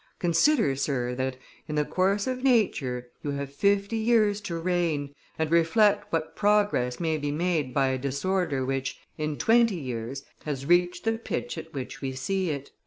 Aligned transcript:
Consider, 0.17 0.75
Sir, 0.75 1.13
that, 1.13 1.37
in 1.67 1.75
the 1.75 1.85
course 1.85 2.25
of 2.25 2.43
nature, 2.43 3.11
you 3.21 3.29
have 3.33 3.53
fifty 3.53 3.97
years 3.97 4.41
to 4.41 4.57
reign, 4.57 5.13
and 5.37 5.51
reflect 5.51 6.11
what 6.11 6.35
progress 6.35 6.99
may 6.99 7.19
be 7.19 7.29
made 7.29 7.71
by 7.71 7.89
a 7.89 7.99
disorder 7.99 8.65
which, 8.65 8.99
in 9.19 9.37
twenty 9.37 9.75
years, 9.75 10.23
has 10.43 10.65
reached 10.65 11.03
the 11.03 11.19
pitch 11.19 11.55
at 11.55 11.71
which 11.75 12.01
we 12.01 12.13
see 12.13 12.49
it." 12.49 12.71